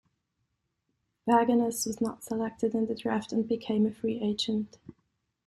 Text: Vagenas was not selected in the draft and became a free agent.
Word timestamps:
Vagenas 1.27 1.85
was 1.85 2.01
not 2.01 2.23
selected 2.23 2.73
in 2.73 2.87
the 2.87 2.95
draft 2.95 3.31
and 3.31 3.47
became 3.47 3.85
a 3.85 3.91
free 3.93 4.19
agent. 4.19 4.79